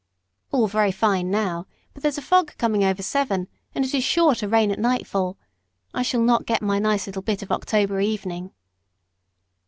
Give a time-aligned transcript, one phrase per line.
[0.49, 4.33] "All very fine now, but there's a fog coming over Severn; and it is sure
[4.33, 5.37] to rain at nightfall.
[5.93, 8.49] I shall not get my nice little bit of October evening."